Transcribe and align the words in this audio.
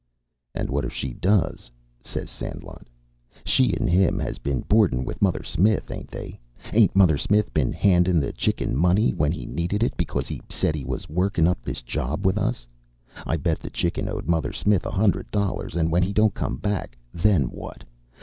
"And 0.55 0.71
what 0.71 0.83
if 0.83 0.91
she 0.91 1.13
does?" 1.13 1.69
said 2.03 2.27
Sandlot. 2.27 2.87
"She 3.45 3.71
and 3.75 3.87
him 3.87 4.17
has 4.17 4.39
been 4.39 4.61
boardin' 4.61 5.05
with 5.05 5.21
Mother 5.21 5.43
Smith, 5.43 5.91
ain't 5.91 6.09
they? 6.09 6.39
Ain't 6.73 6.95
Mother 6.95 7.17
Smith 7.17 7.53
been 7.53 7.71
handin' 7.71 8.19
the 8.19 8.33
Chicken 8.33 8.75
money 8.75 9.11
when 9.11 9.31
he 9.31 9.45
needed 9.45 9.83
it, 9.83 9.95
because 9.97 10.27
he 10.27 10.41
said 10.49 10.73
he 10.73 10.85
was 10.85 11.07
workin' 11.07 11.45
up 11.47 11.61
this 11.61 11.83
job 11.83 12.25
with 12.25 12.39
us? 12.39 12.65
I 13.27 13.37
bet 13.37 13.59
the 13.59 13.69
Chicken 13.69 14.09
owed 14.09 14.27
Mother 14.27 14.53
Smith 14.53 14.87
a 14.87 14.89
hundred 14.91 15.29
dollars, 15.29 15.75
and 15.75 15.91
when 15.91 16.01
he 16.01 16.13
don't 16.13 16.33
come 16.33 16.57
back, 16.57 16.97
then 17.13 17.43
what? 17.51 17.83